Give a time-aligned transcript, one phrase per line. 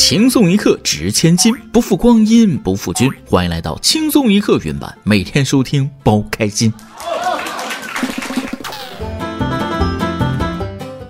[0.00, 3.08] 轻松一刻值千金，不负光阴不负君。
[3.26, 6.72] 欢迎来到轻松一刻云版，每天收听包开心。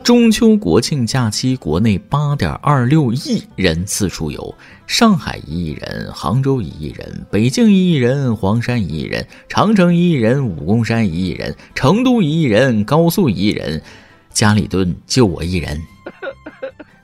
[0.03, 4.53] 中秋国庆假期，国内八点二六亿人次出游，
[4.89, 13.81] 上海一亿人，杭州一亿人，北京一亿人，黄山一亿人，长城一亿人，武功山一亿人，成都一亿人，高速一亿人，
[14.35, 15.81] 家里蹲就我一人。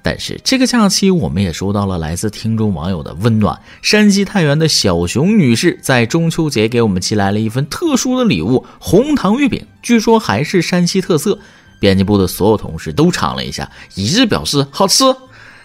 [0.07, 3.59] 但是这个假期，我们也收到了来自听众网友的温暖。
[3.83, 11.41] 山西太原的小熊女士在中秋节给我们寄来了一份特殊的礼物——红糖月饼，据说还是山西特色。
[11.81, 15.03] 编辑部的所有同事都尝了一下，一致表示好吃。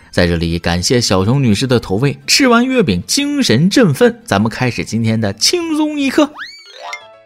[0.09, 4.23] 在这里感谢小熊女士的投喂，吃完月饼精神振奋。
[4.26, 6.32] 咱们开始今天的轻松一刻。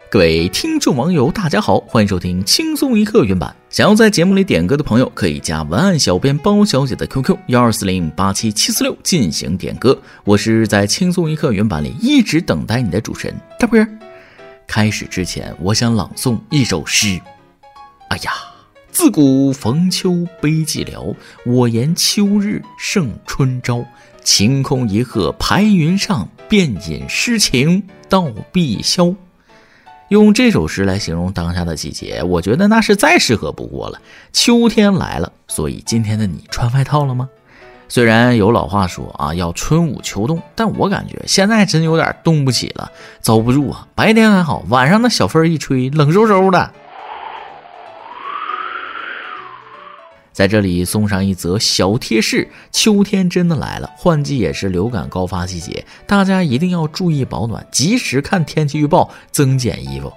[0.08, 3.54] 各位听众网友，大家好，欢迎收听轻松一刻原版。
[3.68, 10.00] 想要在节目里点歌的朋友，可以加文案小编包小姐的 QQ 幺二四零八七七四六进行点歌。
[10.22, 13.88] 我是在轻松一刻原版里一直等待你的主持人大波儿。
[14.64, 17.20] 开始之前，我想朗诵一首诗。
[18.08, 18.30] 哎呀，
[18.92, 23.84] 自古逢秋悲寂寥，我言秋日胜春朝。
[24.22, 29.14] 晴空一鹤排云上，便引诗情到碧霄。
[30.08, 34.00] 用这首诗来形容当下的季节，我觉得那是再适合不过了。
[34.32, 37.28] 秋天来了，所以今天的你穿外套了吗？
[37.88, 42.90] 虽然有老话说啊，要春捂秋冻，但我感觉现在真有点冻不起了，
[43.20, 43.86] 遭不住啊！
[43.94, 46.72] 白天还好，晚上那小风一吹，冷飕飕的。
[50.36, 60.12] 在这里送上一则小贴士：秋天真的来了，换季也是流感高发季节，大家一定要注意保暖，及时看天气预报，增减衣服。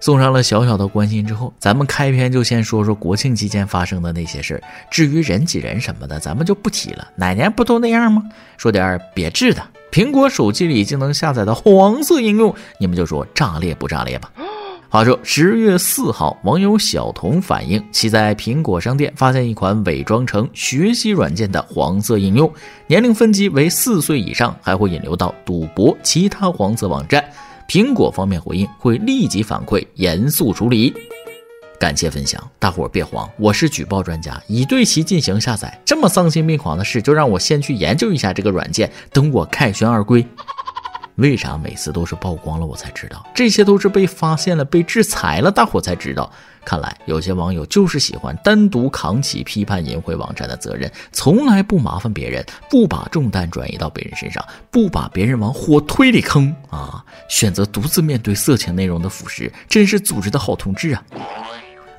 [0.00, 4.62] 送上了小小的关心之后，咱们开篇就先说说国庆期间发生的那些事儿。
[4.90, 8.22] 至于人挤人什么的，咱们就不提了，哪年不都那样吗？
[8.56, 14.32] 说点别致的，苹果手机里就能下载的黄色应用，你们就说炸裂不炸裂吧？
[14.92, 22.52] 话说十月四号，网友小童反映，其在苹果商店发现一款伪装成学习软件的黄色应用，
[22.86, 27.24] 年龄分级为四岁以上，还会引流到赌博、其他黄色网站。
[27.66, 30.92] 苹果方面回应，会立即反馈，严肃处理。
[31.80, 35.80] 感谢分享，大伙儿别慌，我是举报专家，已对其进行下载。
[35.86, 40.22] 这么丧心病狂的事，就让我先去研究一下这个软件，等我凯旋而归。
[41.16, 43.24] 为啥每次都是曝光了我才知道？
[43.34, 46.30] 这些都是被发现了、被制裁了，大伙才知道。
[46.64, 57.04] 看来有些网友就是喜欢单独扛起批判淫秽网站的责任，从来不麻烦别人，不把重担转移到别人身上，不把别人往火堆里坑啊！
[57.28, 61.02] 选择独自面对色情内容的腐蚀，真是组织的好同志啊！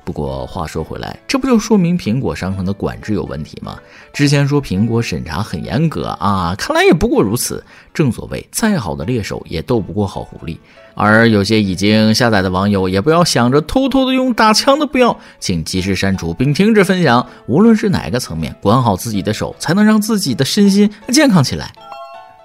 [0.04, 3.78] 不过话说回来，这不就说明苹果商城的管制有问题吗？
[4.12, 7.64] 之前说苹果审查很严格啊，看来也不过如此。
[7.94, 10.58] 正所谓，再好的猎手也斗不过好狐狸。
[10.94, 17.26] 而有些已经下载的网友，也不要想着偷偷的用打枪的，不要，请及时删除并停止分享。
[17.46, 21.72] 无论是哪个层面，管好自己的手，才能让自己的身心健康起来。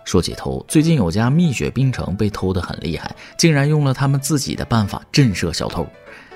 [0.05, 5.85] 说起偷，最近有家蜜雪冰城被偷得很厉害，竟然用了他们自己的办法震慑小偷。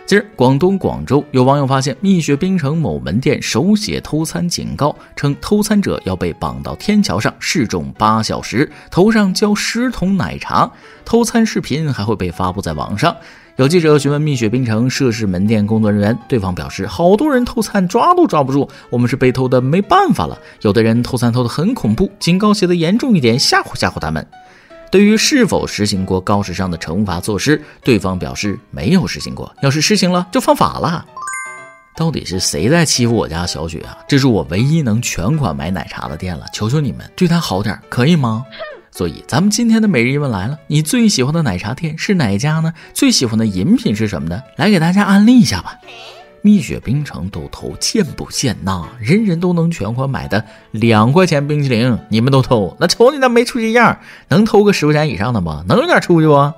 [0.05, 10.69] 今儿，广东广州有网友发现蜜雪冰城某门店手写偷餐警告，称偷餐者要被绑到天桥上示众八小时，头上浇十桶奶茶。
[11.05, 13.15] 偷餐视频还会被发布在网上。
[13.55, 20.37] 有记者询问蜜雪冰城涉事门店工作人员，对方表示：好多人偷餐抓都抓不住，我们是被偷的没办法了。
[20.63, 24.27] 有的人偷餐偷得很恐怖，警告写的严重一点，吓唬吓唬他们。
[24.93, 29.51] 对于是否实行过高时尚的惩罚措施，对方表示没有实行过。
[29.63, 31.03] 要是实行了，就犯法了。
[31.95, 33.97] 到底是谁在欺负我家小雪啊？
[34.07, 38.45] 这是我唯一能全款买奶茶的店了，求求你们对她好点，可以吗？
[38.91, 42.71] 所以咱们今天的每日一问来了：你最喜欢的奶茶店是哪家呢？
[42.93, 44.43] 最喜欢的饮品是什么呢？
[44.57, 45.73] 来给大家安利一下吧。
[46.45, 48.85] 蜜雪冰城都偷，见不见呐？
[48.99, 53.97] 人人都能全款买的两块钱冰淇淋，你们都偷，那瞅你那没出息样！
[54.27, 55.63] 能偷个十块钱以上的吗？
[55.65, 56.53] 能有点出息不？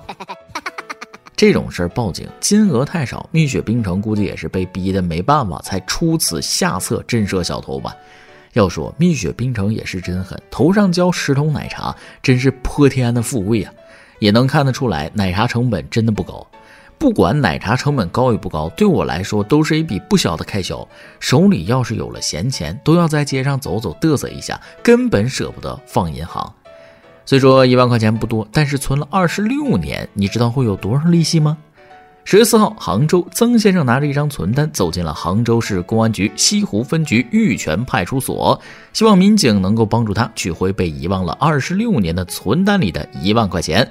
[1.36, 7.94] 这种事儿报警金额太少，蜜雪冰城估计也是被逼的没办法，才出此下策震慑小偷吧。
[8.54, 13.72] 要说蜜雪冰城也是真狠，头上浇十桶奶茶，真是泼天的富贵啊！
[14.18, 16.44] 也能看得出来，奶茶成本真的不高。
[16.98, 20.86] 不管奶茶成本高与不高，对我来说都是一笔不小的开销。
[21.20, 26.52] 手里要是有了闲钱，都要在街上走走嘚瑟一下，根本舍不得放银行。
[27.26, 31.58] 虽说一万块钱不多，但是存了二十六年，你知道会有多少利息吗？
[32.24, 38.60] 十月四号，杭州曾先生拿着一张存单走进了杭州市公安局西湖分局玉泉派出所，
[38.92, 43.88] 希望民警能够帮助他取回被遗忘了二十六年的存单里的一万块钱。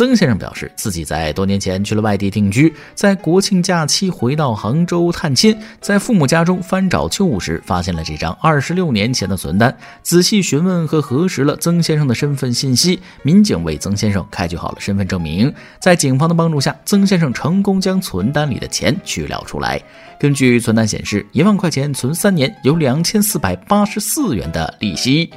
[0.00, 9.76] 曾先生表示，自己在多年前去了外地定居，在国庆假期回到杭州探亲，在父母家中翻找旧物时，发现了这张二十六年前的存单。
[10.02, 15.52] 仔细询问和核实了曾先生的身份信息，民警为曾先生开具好了身份证明。
[15.78, 19.78] 在警方的帮助下，曾先生成功将存单里的钱取了出来。
[20.18, 25.30] 根据存单显示，一万块钱存三年，有两千四百八十四元的利息。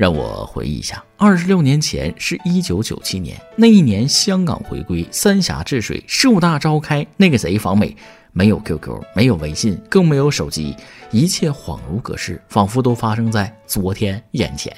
[0.00, 7.94] 让我回忆一下，二十六年前是一九九七年，那一年香港回归，三峡治水，十五大召开，那个贼访美，
[8.32, 10.74] 没有 QQ，没有微信，更没有手机，
[11.10, 14.74] 一切恍如隔世，仿佛都发生在昨天眼前。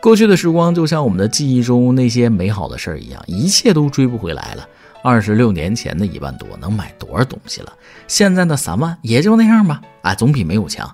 [0.00, 4.66] 过去的时光就像我们的记忆中那些美好的事儿一样，一切都追不回来了。
[5.04, 7.70] 二十六年前的一万多能买多少东西了？
[8.08, 10.90] 现在的三万也就那样吧，哎，总比没有强。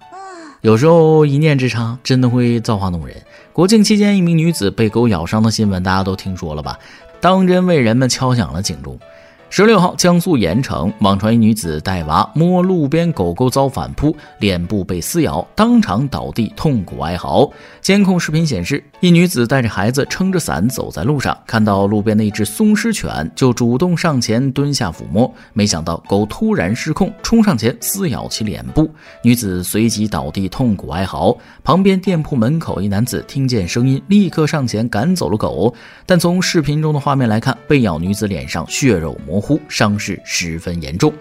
[0.62, 3.17] 有时候一念之差，真的会造化弄人。
[3.53, 6.79] 国庆期间，一名女子被狗咬伤的新闻，大家都听说了吧？
[7.20, 8.97] 当真为人们敲响了警钟。
[9.50, 17.50] 十六号，江苏盐城网传一女子带娃摸路边狗狗遭反扑，脸部被撕咬，当场倒地痛苦哀嚎。
[17.82, 28.88] 监控视频显示，一女子带着孩子撑着伞走在路上，看到路边的一只松狮犬，就主动上前蹲下抚摸，没想到狗突然失控，冲上前撕咬其脸部，
[29.25, 31.37] 女子随即倒地痛苦哀嚎。
[31.64, 35.75] 旁边店铺门口一男子听见声音，立刻上前赶走了狗，
[36.06, 39.61] 但从视频中的画面来看，被咬女子脸上血肉模糊。
[39.69, 41.12] 伤势十分严重。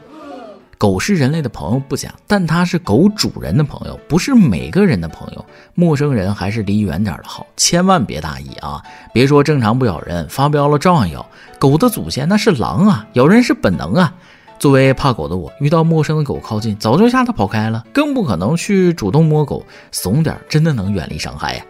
[0.82, 5.46] 狗是人类的朋友不假，但它是狗主人的朋友，不是每个人的朋友。
[5.76, 8.82] 陌生人还是离远点的好，千万别大意啊！
[9.14, 11.24] 别说正常不咬人，发飙了照样咬。
[11.60, 14.12] 狗的祖先那是狼啊，咬人是本能啊。
[14.58, 19.64] 作为怕狗的我，遇到陌生的狗靠近，早就吓得跑开了，更不可能去主动摸狗。
[19.92, 21.64] 怂点真的能远离伤害呀。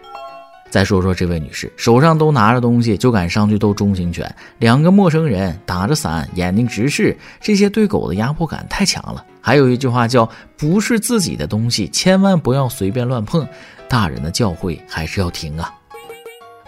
[0.72, 4.34] 再说说这位女士，手上都拿着东西，就敢上去斗中型犬。
[4.58, 9.22] 两个陌生人打着伞，眼睛直视，这些对狗的压迫感太强了。
[9.38, 10.26] 还有一句话叫
[10.56, 13.46] “不是自己的东西，千万不要随便乱碰”，
[13.86, 15.70] 大人的教诲还是要听啊。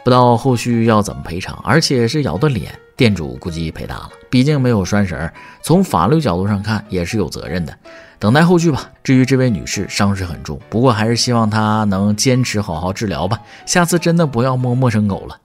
[0.04, 5.30] 不知道后续要怎么赔偿，而且是咬的脸，店主估计赔大了，毕竟没有拴绳，
[5.62, 7.76] 从法律角度上看也是有责任的。
[8.20, 8.90] 等待后续吧。
[9.02, 13.38] 至于这位女士，伤势很重，不过还是希望她能坚持好好治疗吧。
[13.66, 15.36] 下次真的不要摸陌生狗了，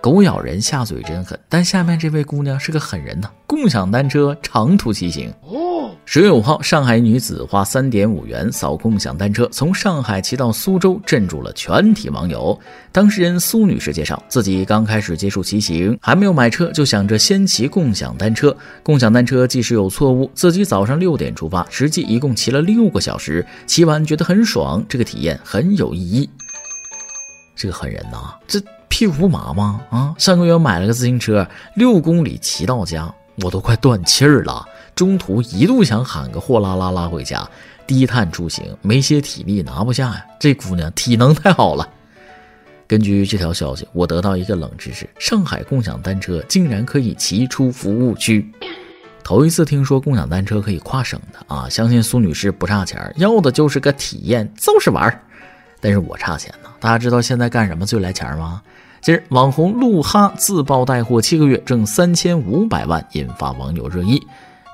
[0.00, 1.38] 狗咬人下嘴真狠。
[1.48, 5.90] 但下面这位姑娘是个狠人呢，共享单车长途骑行哦。
[6.06, 12.58] 十月五号，上海女子花三点五元扫共享单车，从上海骑到苏州，镇住了全体网友。
[12.90, 18.56] 当事人苏女士介绍，自己刚开始接触骑行，还没有买车，就想着先骑共享单车。
[18.82, 26.28] 共享单车即使有错误，自己早上六点出发，实际一共骑了六个小时，骑完觉得很爽，这个体验很有意义。
[27.54, 29.80] 这个狠人呐，这屁股不麻吗？
[29.88, 33.10] 啊，上个月买了个自行车，六公里骑到家，
[33.42, 34.66] 我都快断气儿了。
[34.94, 37.48] 中途一度想喊个货拉拉拉回家，
[37.86, 40.26] 低碳出行没些体力拿不下呀。
[40.38, 41.88] 这姑娘体能太好了。
[42.86, 48.46] 根据这条消息，我得到一个冷知识：上海共享单车竟然可以骑出服务区。
[49.22, 51.68] 头一次听说共享单车可以跨省的啊！
[51.68, 55.22] 相信苏女士不差钱，要的就是个体验，就是玩儿。
[55.80, 56.68] 但是我差钱呢。
[56.80, 58.60] 大家知道现在干什么最来钱吗？
[59.00, 64.22] 近日，网红鹿哈自曝带货七个月挣三千五百万，引发网友热议。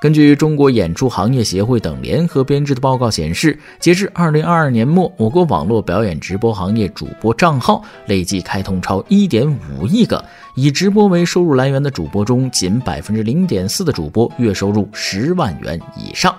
[0.01, 10.21] 根据中国演出行业协会等联合编制的报告显示，截至二零二二年末，我国网络表演直播行业主播账号累计开通超一点五亿个。
[10.55, 16.35] 以直播为收入来源的主播中，仅百分之零点四的主播月收入十万元以上。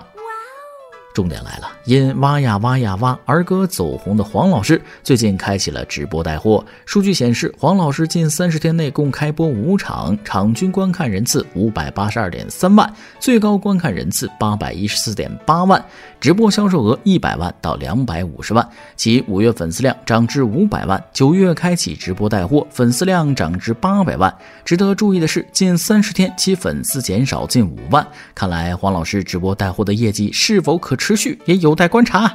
[1.19, 6.63] 重点来了，因挖呀挖呀挖儿歌走红的黄老师，最近开启了直播带货。
[6.85, 15.83] 数据显示，黄老师近三十天内共开播五场，场均观看人次五百八十二点三万，最高观看人次八百一十四点八万，
[16.21, 18.65] 直播销售额一百万到两百五十万。
[18.95, 24.33] 其五月粉丝量涨至五百万，九月开启直播带货，粉丝量涨至八百万。
[24.63, 28.07] 值得注意的是，近三十天其粉丝减少近五万。
[28.33, 30.95] 看来黄老师直播带货的业绩是否可？
[30.99, 32.31] 持持续也有待观察。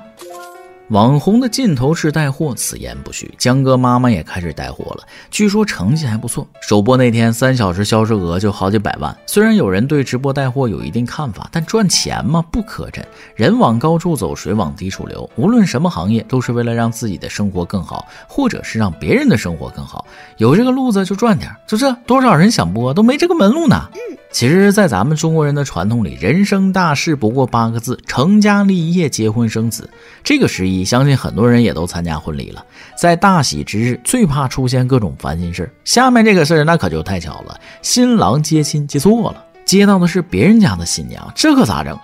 [0.89, 3.33] 网红的尽头是带货，此言不虚。
[3.39, 6.45] 江哥妈妈也开始带货了，据说成绩还不错。
[6.61, 9.17] 首播那天三小时销售额就好几百万。
[9.27, 12.43] 虽然有人对直播带货有一定看法，但赚钱嘛？
[12.51, 13.07] 不可真。
[13.37, 15.31] 人往高处走，水往低处流。
[15.37, 20.05] 无论什么行业，都是为了让自己的生活更好，或者是让别人的生活更好。
[20.39, 23.89] 有这个路子就赚点，就这多少人想播都没这个门路呢。
[24.35, 29.89] 其实，在咱们中国人的传统里，人生大事不过八个字：成家立业、结婚生子。
[30.25, 32.67] 这个十一，相信很多人也都参加婚礼了。
[32.99, 41.97] 在大喜之日，最怕出现各种烦心事儿下面这个事儿，那可就太巧了，新郎接亲接错了，接到的是别人家的新娘，这可咋整？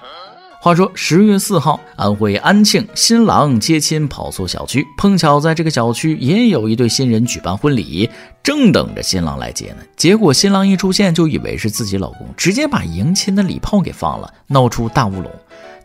[0.63, 8.11] 话说十月四号，安徽安庆新郎接亲跑错小区，碰巧在这个小区也有一对新人举办婚礼，
[8.43, 9.77] 正等着新郎来接呢。
[9.97, 15.33] 结果新郎一出现，就以为是自己老公，直接把迎亲的礼炮给放了，闹出大乌龙。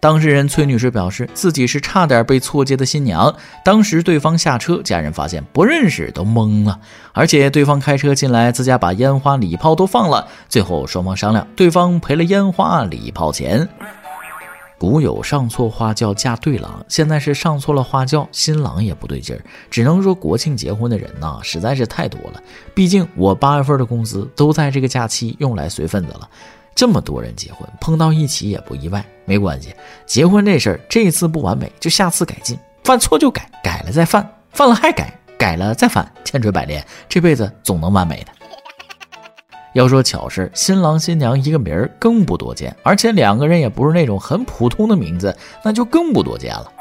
[0.01, 6.77] 当事人崔女士表示，自己是差点被错接的新娘，当时对方下车，家人发现不认识，都懵了。
[7.13, 13.69] 而且对方开车进来，自家把烟花礼炮都放了，最后双方商量，对方赔了烟花礼炮钱。
[14.77, 19.41] 古有上错花轿嫁对郎，现在是上错了花轿，新郎也不对劲儿。
[19.71, 22.41] 只能说国庆结婚的人呐，实在是太多了。
[22.73, 26.29] 毕竟我八月份的工资都在这个假期用来随份子了。
[26.75, 29.03] 这么多人结婚，碰到一起也不意外。
[29.23, 29.73] 没关系，
[30.05, 38.31] 结婚这事儿这次不完美，就下次改进，犯错就改，改了再犯，犯了还改，改了再犯，千锤百炼，这辈子总能完美的。
[39.75, 46.71] 要说巧事，新郎新娘一个名儿更不多见，而且两个人也不是那种很普通的名字，那就更不多见了。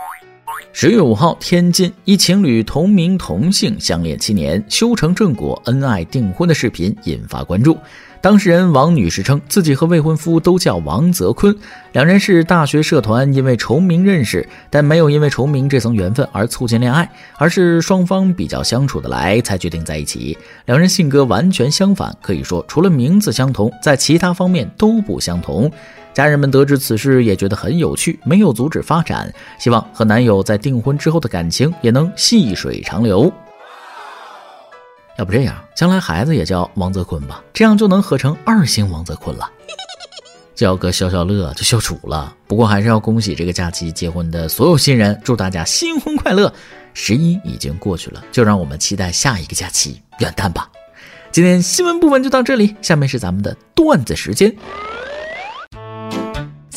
[0.77, 7.79] 十月五号，天津一情侣同名同姓相恋七年，修成正果，恩爱订婚的视频引发关注。
[8.21, 11.57] 当事人王女士称，自己和未婚夫都叫王泽坤，
[11.93, 20.37] 两人是大学社团，因为重名认识，但没有因为重名这层缘分而促进恋爱，而是双方比较相处得来才决定在一起。
[20.65, 25.71] 两人性格完全相反，可以说除了名字相同，在其他方面都不相同。
[26.15, 33.31] 家人们得知此事也觉得很有趣，没有阻止发展，希望和男友在订婚之后的感情也能细水长流。
[35.19, 39.51] 要不这样，将来孩子也叫王泽坤吧，这样就能合成二星王泽坤了。
[40.55, 42.33] 叫个消消乐就消除了。
[42.47, 46.53] 不过还是要恭喜这个假期结婚的所有新人，祝大家新婚快乐。
[46.95, 50.71] 十一已经过去了，就让我们期待下一个假期元旦吧。
[51.33, 54.55] 今天新闻部分就到这里，下面是咱们的段子时间。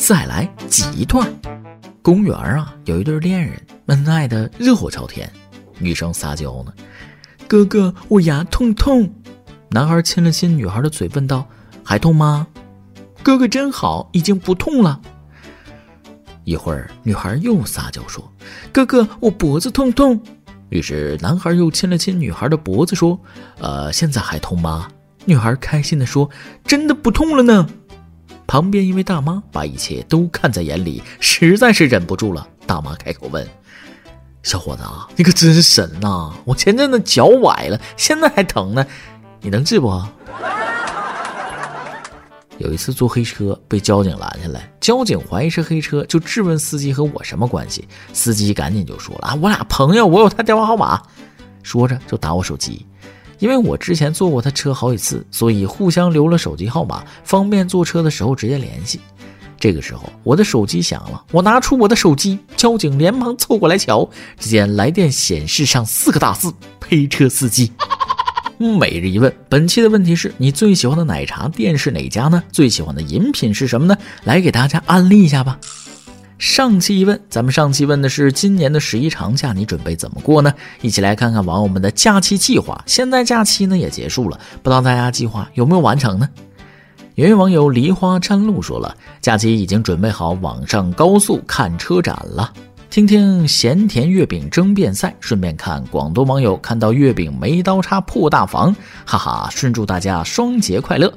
[0.08, 1.30] 再来几段。
[2.00, 5.30] 公园啊，有一对恋人恩爱的热火朝天，
[5.78, 6.72] 女生撒娇呢。
[7.46, 9.12] 哥哥，我牙痛痛。
[9.68, 11.46] 男孩亲了亲女孩的嘴，问道
[11.84, 12.46] ：“还痛吗？”
[13.22, 14.98] 哥哥真好，已经不痛了。
[16.44, 18.32] 一会儿，女孩又撒娇说
[18.72, 20.18] ：“哥哥，我脖子痛痛。”
[20.70, 23.20] 于是，男孩又亲了亲女孩的脖子，说
[23.60, 24.88] ：“呃，现在还痛吗？”
[25.26, 26.30] 女孩开心地说
[26.64, 27.68] ：“真的不痛了呢。”
[28.48, 32.48] 旁边一位大妈把一切都看在眼里，实在是忍不住了。
[32.66, 33.46] 大妈开口问。
[34.42, 36.32] 小伙子啊，你可真神呐！
[36.46, 38.86] 我前阵子脚崴了，现在还疼呢，
[39.42, 40.02] 你能治不？
[42.56, 47.86] 有一次坐黑车被交警拦下来，交警怀疑是黑车，就质问司机和我什么关系。
[48.14, 51.02] 司机赶紧就说了啊，我俩朋友，我有他电话号码。
[51.62, 52.86] 说着就打我手机，
[53.38, 59.00] 因为我之前坐过他车好几次，所以互相留了手机号码，方便坐车的时候直接联系。
[59.60, 67.72] 这个时候，我的手机响了，我拿出我的手机，交警连忙凑过来瞧，只见来电显示上四个大字：陪车司机。
[68.58, 72.42] 每日一问，本期的问题是你最喜欢的奶茶店是哪家呢？
[72.52, 73.96] 最喜欢的饮品是什么呢？
[74.24, 75.58] 来给大家安利一下吧。
[76.38, 80.54] 上期一问，咱们上期问的是今年的十一长假你准备怎么过呢？
[80.80, 82.80] 一起来看看网友们的假期计划。
[82.86, 86.28] 现在假期呢也结束了，不知道大家计划有没有完成呢？
[87.16, 92.52] 有位网友梨花沾露说了，假期已经准备好网上高速看车展了，
[92.88, 98.72] 听听咸甜月饼争辩赛，顺便看广东网友看到月饼没刀叉破大防，
[99.04, 101.12] 哈哈，顺祝大家双节快乐。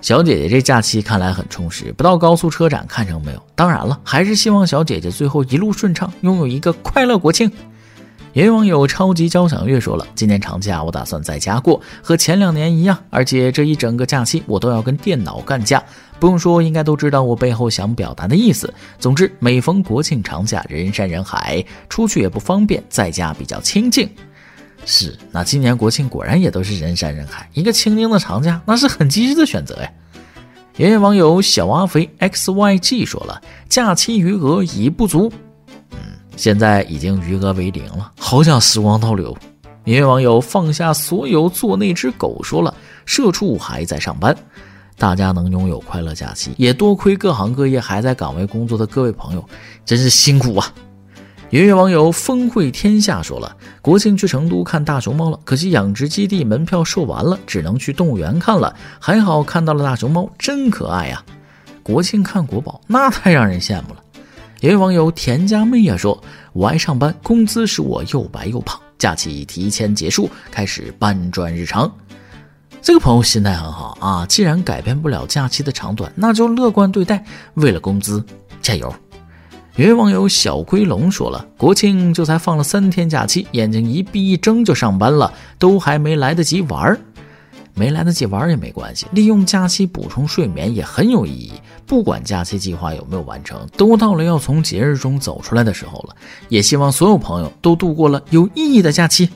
[0.00, 3.42] 小姐姐这假期看来很充实，不到高速车展看成没有？
[3.54, 7.50] 当然了，还是希望小姐姐最后一路顺畅，拥有一个快乐国庆。
[8.34, 15.82] 也有网友超级交响乐说了：“今年长假我打算在家过，和前两年一样，而且这一整个假期我都要跟电脑干架。
[16.20, 18.72] 不用说，应该都知道我背后想表达的意思。
[18.98, 24.08] 总之，每逢国庆长假，人山人海，出去也不方便，在家比较清静。
[24.84, 29.90] 是，那今年国庆果然也都是人山人海，一个清静的长假，那是很机智的选择呀。”
[30.78, 35.30] 有网友小阿肥 xyg 说了：“假期余额已不足。”
[35.90, 35.98] 嗯
[36.36, 39.36] 现在已经余额为零了，好想时光倒流。
[39.84, 42.72] 一位网友放下所有做那只狗说了
[43.04, 44.36] ：“社畜还在上班，
[44.96, 49.44] 大家能拥有快乐假期，也多亏各行各业还在岗位工作的各位朋友，
[49.84, 50.72] 真是辛苦啊！”
[51.50, 58.76] 有位网友峰会天下说了，国庆去成都看大熊猫了，可惜养殖基地门票售完了，只能去动物园看了。
[59.00, 61.24] 还好看到了大熊猫，真可爱呀！
[61.82, 64.04] 国庆看国宝，那太让人羡慕了。
[64.60, 71.90] 有位网友田家妹也说，我爱上班，工资使我又白又胖，假期提前结束，开始搬砖日常。
[72.82, 77.24] 这个朋友心态很好啊，既然改变不了假期的长短，那就乐观对待，
[77.54, 78.22] 为了工资
[78.60, 78.94] 加油。
[79.78, 86.98] 有位网友小龟龙说了：“国庆就才放了三天假期，眼睛一闭一睁就上班了，都还没来得及玩儿，
[87.74, 91.52] 没来得及玩也没关系，利用假期补充睡眠也很有意义。
[91.86, 96.16] 不管假期计划有没有完成，都到了要从节日中走出来的时候了。
[96.48, 99.30] 也希望所有朋友都度过了有意义的假期。”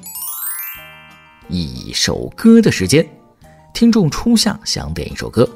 [1.47, 3.09] 一首歌的时间，
[3.73, 5.49] 听众初夏想点一首歌。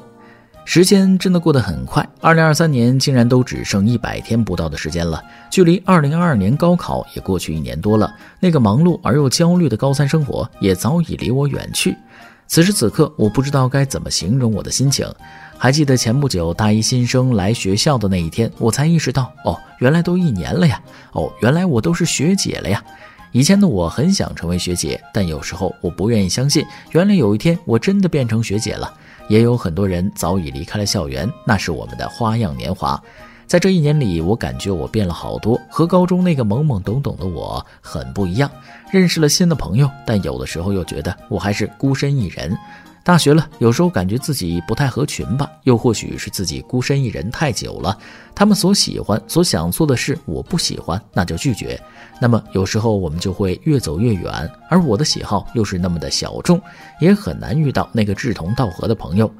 [0.69, 8.13] 时间真的过得很快，二零二三年竟然都只剩一百天不到的时间了，距离二零二二年高考也过去一年多了。
[8.41, 11.95] 那个忙碌而又焦虑的高三生活也早已离我远去。
[12.47, 15.07] 此时此刻，我不知道该怎么形容我的心情。
[15.57, 20.81] 还记得前不久大一新生来学校的那一天，我才意识到，哦，原来都一年了呀！
[21.13, 22.83] 哦，原来我都是学姐了呀！
[23.31, 28.91] 以前的我很想成为学姐，但有时候我不愿意相信，原来有一天我真的变成学姐了。
[29.27, 33.01] 也有很多人早已离开了校园，那是我们的花样年华。
[33.45, 38.49] 在这一年里，我感觉我变了好多，和高中那个懵懵懂懂的我很不一样。
[38.91, 42.57] 认识了新的朋友，但有的时候又觉得我还是孤身一人。
[43.07, 47.97] 大学了，有时候感觉自己不太合群吧，又或许是自己孤身一人太久了。
[48.35, 51.81] 他们所喜欢、所想做的事，我不喜欢，那就拒绝。
[52.19, 56.61] 那么有时候我们就会越走越远，而我的喜好又是那么的小众，
[56.99, 59.31] 也很难遇到那个志同道合的朋友。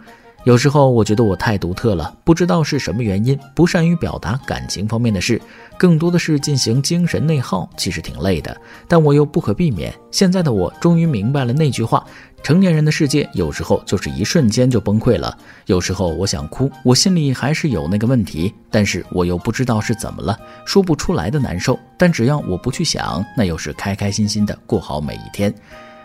[0.47, 5.41] 有时候我觉得我太独特了，不知道是什么原因，不善于表达感情方面的事，
[5.77, 8.55] 更多的是进行精神内耗，其实挺累的，
[8.87, 9.93] 但我又不可避免。
[10.09, 12.01] 现在的我终于明白了那句话：
[12.41, 15.37] 成年人的世界有时候就是一瞬间就崩溃了。
[15.65, 21.77] 有时候我想哭，我心里还是有那个问题，但是我又不知道是怎么了，说不出来的难受。
[21.97, 25.53] 但只要我不去想，那又是开开心心的过好每一天。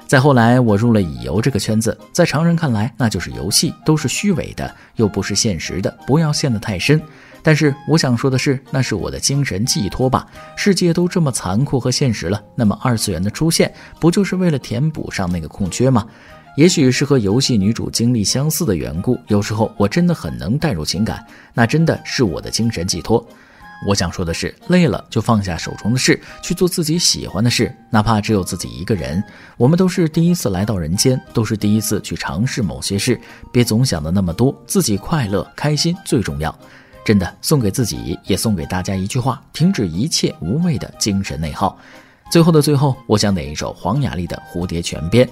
[0.07, 7.01] 再后来，我入了乙游这个圈子，在常人看来，那就是游戏，都是虚伪的，又不是现实的，不要陷得太深。
[7.43, 10.27] 但是我想说的是，那是我的精神寄托吧。
[10.55, 16.07] 世界都这么残酷和现实了，那么二次元的出现，不就是为了填补上那个空缺吗？
[16.57, 23.27] 也许是和游戏女主经历相似的缘故，有时候我真的很能带入情感，那真的是我的精神寄托。
[23.87, 29.23] 我想说的是，累了就放下手中的事，去做自己喜欢的事，哪怕只有自己一个人。
[29.57, 33.21] 我们都是第一次来到人间，都是第一次去尝试某些事，
[33.53, 36.57] 别总想的那么多，自己快乐开心最重要。
[37.05, 41.77] 真的，送给自己，也送给大家一句话：停止一切无谓的精神内耗。
[42.31, 45.27] 最后的最后，我想点一首黄雅莉的《蝴蝶泉边》。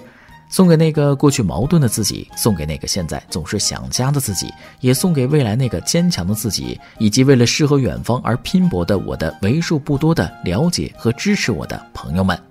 [0.51, 12.50] 送给那个过去矛盾的自己，送给那个现在总是想家的自己，也送给未来那个坚强的自己，以及为了诗和远方而拼搏的我的为数不多的了解和支持我的朋友们。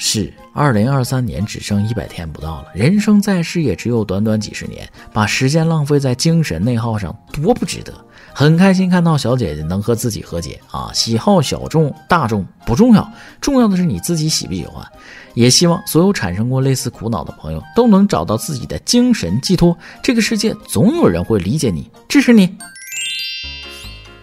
[0.00, 7.92] 是，二零二三年只剩一百天不到了，人生在世也只有短短几十年，把时间浪费在精神内耗上，多不值得。
[8.32, 10.92] 很开心看到小姐姐能和自己和解啊！
[10.94, 14.86] 喜好小众大众不重要，重要的是你自己喜不喜欢。
[15.34, 19.76] 也希望所有产生过类似苦恼的朋友都能找到自己的精神寄托。
[20.00, 22.56] 这个世界总有人会理解你，支持你。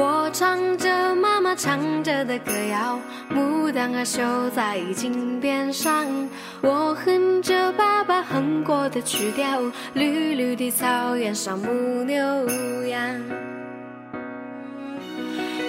[0.00, 3.00] 我唱着妈妈唱着的歌谣，
[3.34, 6.06] 牡丹儿绣在襟边上。
[6.60, 9.60] 我哼着爸爸哼过的曲调，
[9.94, 12.16] 绿绿的草原上牧牛
[12.86, 13.00] 羊，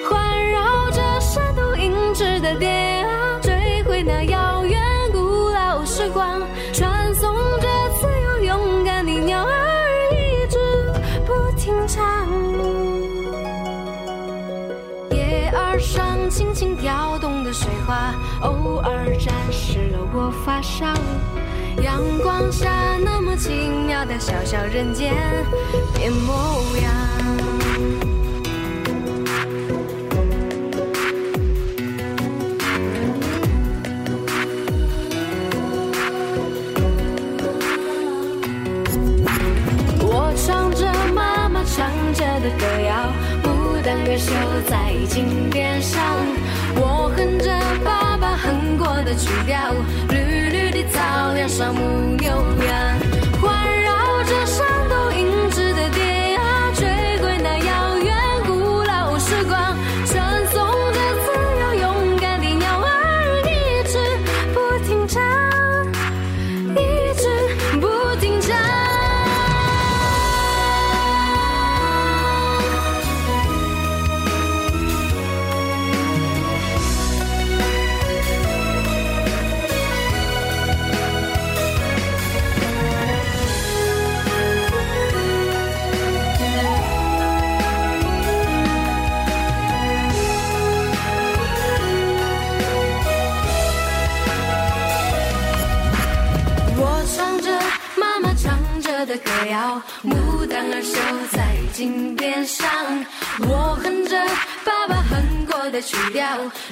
[0.07, 3.03] 环绕着山头银质的蝶
[17.59, 20.85] 水花，偶尔沾湿了我发梢。
[21.83, 22.69] 阳光下
[23.03, 23.51] 那么奇
[23.85, 25.13] 妙的小小人间
[25.93, 26.89] 变模样。
[40.01, 43.11] 我唱着妈妈唱着的歌谣，
[43.43, 44.31] 牡丹歌手
[44.65, 45.99] 在金边上。
[46.81, 47.51] 我哼着
[47.83, 49.73] 爸爸哼过的曲调，
[50.09, 52.99] 绿绿的草原上牧牛羊，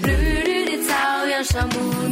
[0.04, 2.07] 绿绿的草原上牧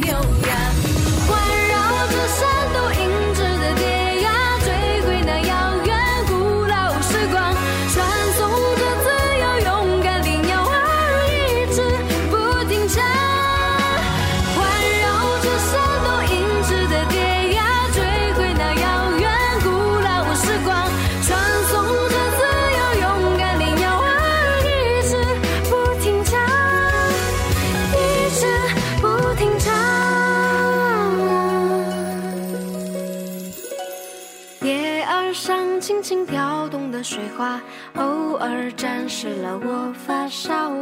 [37.36, 37.60] 花，
[37.96, 40.72] 偶尔沾湿了我发梢。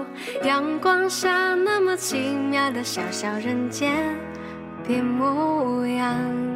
[0.44, 4.16] 阳光下那么奇妙的小小人间
[4.86, 6.53] 变模样。